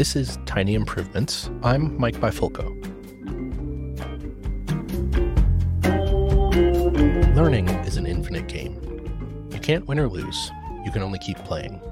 [0.00, 1.50] This is Tiny Improvements.
[1.62, 2.64] I'm Mike Bifulco.
[7.36, 8.80] Learning is an infinite game.
[9.52, 10.50] You can't win or lose,
[10.86, 11.82] you can only keep playing.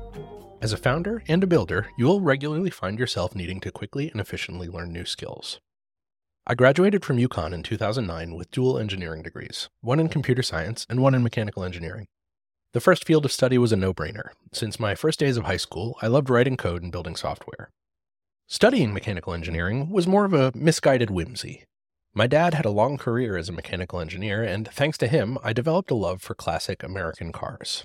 [0.62, 4.22] As a founder and a builder, you will regularly find yourself needing to quickly and
[4.22, 5.61] efficiently learn new skills.
[6.46, 11.02] I graduated from UConn in 2009 with dual engineering degrees, one in computer science and
[11.02, 12.06] one in mechanical engineering.
[12.72, 14.30] The first field of study was a no brainer.
[14.55, 17.69] Since my first days of high school, I loved writing code and building software.
[18.51, 21.65] Studying mechanical engineering was more of a misguided whimsy.
[22.15, 25.52] My dad had a long career as a mechanical engineer, and thanks to him, I
[25.52, 27.84] developed a love for classic American cars.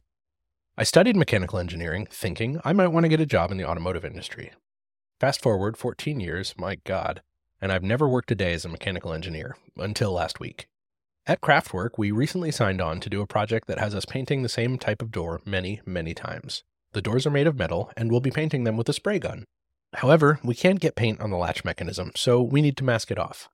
[0.78, 4.06] I studied mechanical engineering thinking I might want to get a job in the automotive
[4.06, 4.54] industry.
[5.20, 7.22] Fast forward 14 years, my God,
[7.60, 10.68] and I've never worked a day as a mechanical engineer until last week.
[11.28, 14.50] At Craftwork, we recently signed on to do a project that has us painting the
[14.50, 16.64] same type of door many, many times.
[16.94, 19.44] The doors are made of metal, and we'll be painting them with a spray gun.
[19.96, 23.20] However, we can't get paint on the latch mechanism, so we need to mask it
[23.20, 23.50] off.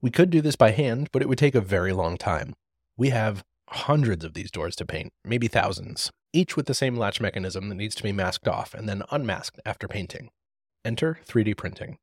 [0.00, 2.54] We could do this by hand, but it would take a very long time.
[2.96, 7.20] We have hundreds of these doors to paint, maybe thousands, each with the same latch
[7.20, 10.30] mechanism that needs to be masked off and then unmasked after painting.
[10.84, 11.98] Enter 3D printing.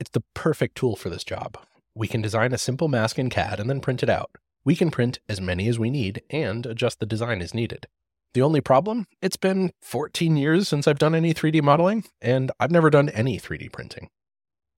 [0.00, 1.58] It's the perfect tool for this job.
[1.94, 4.32] We can design a simple mask in CAD and then print it out.
[4.64, 7.86] We can print as many as we need and adjust the design as needed.
[8.34, 9.06] The only problem?
[9.22, 13.38] It's been 14 years since I've done any 3D modeling, and I've never done any
[13.38, 14.08] 3D printing.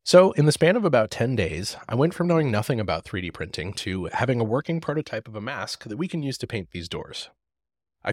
[0.04, 3.32] So, in the span of about 10 days, I went from knowing nothing about 3D
[3.32, 6.68] printing to having a working prototype of a mask that we can use to paint
[6.72, 7.30] these doors.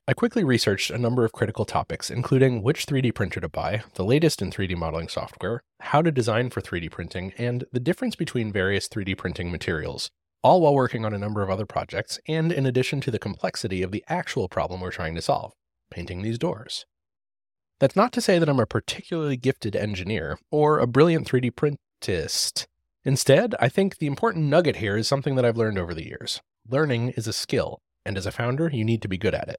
[0.07, 4.05] I quickly researched a number of critical topics, including which 3D printer to buy, the
[4.05, 8.51] latest in 3D modeling software, how to design for 3D printing, and the difference between
[8.51, 10.09] various 3D printing materials,
[10.43, 13.81] all while working on a number of other projects, and in addition to the complexity
[13.81, 15.53] of the actual problem we're trying to solve
[15.89, 16.85] painting these doors.
[17.79, 22.65] That's not to say that I'm a particularly gifted engineer or a brilliant 3D printist.
[23.03, 26.41] Instead, I think the important nugget here is something that I've learned over the years.
[26.67, 29.57] Learning is a skill, and as a founder, you need to be good at it.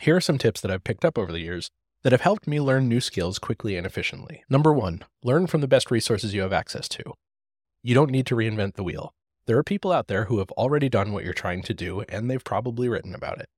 [0.00, 1.70] Here are some tips that I've picked up over the years
[2.02, 4.42] that have helped me learn new skills quickly and efficiently.
[4.48, 7.02] Number one, learn from the best resources you have access to.
[7.82, 9.12] You don't need to reinvent the wheel.
[9.48, 12.30] There are people out there who have already done what you're trying to do, and
[12.30, 13.48] they've probably written about it.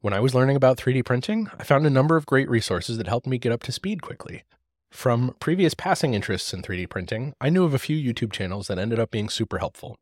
[0.00, 3.06] When I was learning about 3D printing, I found a number of great resources that
[3.06, 4.42] helped me get up to speed quickly.
[4.90, 8.80] From previous passing interests in 3D printing, I knew of a few YouTube channels that
[8.80, 9.96] ended up being super helpful.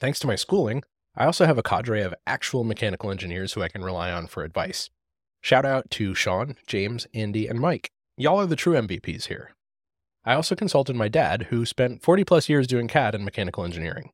[0.00, 0.82] Thanks to my schooling,
[1.16, 4.42] I also have a cadre of actual mechanical engineers who I can rely on for
[4.42, 4.90] advice.
[5.42, 7.92] Shout out to Sean, James, Andy, and Mike.
[8.16, 9.54] Y'all are the true MVPs here.
[10.24, 14.10] I also consulted my dad, who spent 40 plus years doing CAD and mechanical engineering.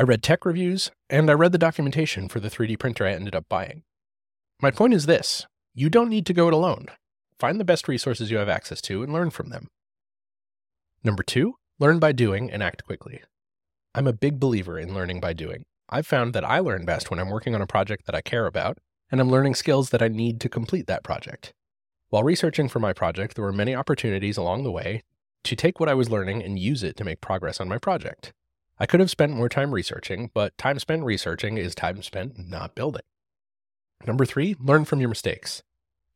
[0.00, 3.34] I read tech reviews, and I read the documentation for the 3D printer I ended
[3.34, 3.82] up buying.
[4.62, 6.86] My point is this you don't need to go it alone.
[7.40, 9.66] Find the best resources you have access to and learn from them.
[11.02, 13.22] Number two, learn by doing and act quickly.
[13.92, 15.64] I'm a big believer in learning by doing.
[15.88, 18.46] I've found that I learn best when I'm working on a project that I care
[18.46, 18.78] about,
[19.10, 21.52] and I'm learning skills that I need to complete that project.
[22.10, 25.02] While researching for my project, there were many opportunities along the way
[25.42, 28.32] to take what I was learning and use it to make progress on my project.
[28.80, 32.74] I could have spent more time researching, but time spent researching is time spent not
[32.74, 33.02] building.
[34.06, 35.62] Number three, learn from your mistakes.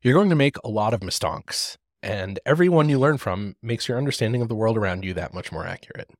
[0.01, 3.87] You're going to make a lot of mistakes, and every one you learn from makes
[3.87, 6.11] your understanding of the world around you that much more accurate.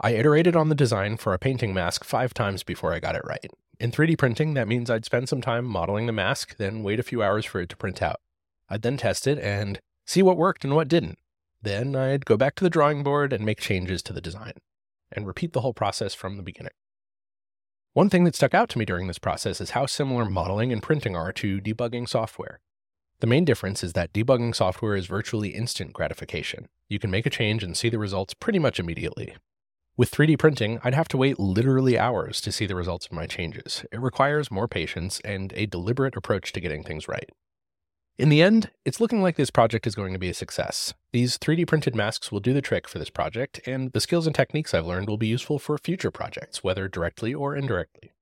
[0.00, 3.22] I iterated on the design for a painting mask five times before I got it
[3.24, 3.50] right.
[3.78, 7.04] In 3D printing, that means I'd spend some time modeling the mask, then wait a
[7.04, 8.20] few hours for it to print out.
[8.68, 11.18] I'd then test it and see what worked and what didn't.
[11.62, 14.54] Then I'd go back to the drawing board and make changes to the design,
[15.12, 16.72] and repeat the whole process from the beginning.
[17.92, 20.82] One thing that stuck out to me during this process is how similar modeling and
[20.82, 22.60] printing are to debugging software.
[23.20, 26.68] The main difference is that debugging software is virtually instant gratification.
[26.88, 29.34] You can make a change and see the results pretty much immediately.
[29.96, 33.26] With 3D printing, I'd have to wait literally hours to see the results of my
[33.26, 33.86] changes.
[33.90, 37.30] It requires more patience and a deliberate approach to getting things right.
[38.18, 40.94] In the end, it's looking like this project is going to be a success.
[41.12, 44.34] These 3D printed masks will do the trick for this project, and the skills and
[44.34, 48.12] techniques I've learned will be useful for future projects, whether directly or indirectly.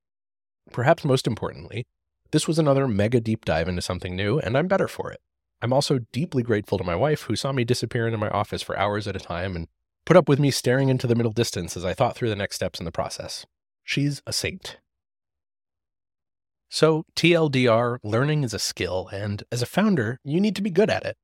[0.73, 1.87] Perhaps most importantly,
[2.33, 5.21] this was another mega deep dive into something new, and I'm better for it.
[5.63, 8.77] I'm also deeply grateful to my wife, who saw me disappear into my office for
[8.77, 9.69] hours at a time and
[10.05, 12.57] put up with me staring into the middle distance as I thought through the next
[12.57, 13.47] steps in the process.
[13.85, 14.79] She's a saint.
[16.75, 20.91] So, TLDR, learning is a skill, and as a founder, you need to be good
[20.91, 21.17] at it.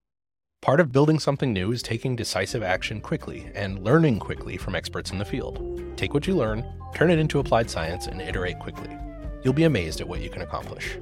[0.62, 5.10] Part of building something new is taking decisive action quickly and learning quickly from experts
[5.10, 5.82] in the field.
[5.96, 6.64] Take what you learn,
[6.94, 8.96] turn it into applied science, and iterate quickly.
[9.42, 10.98] You'll be amazed at what you can accomplish.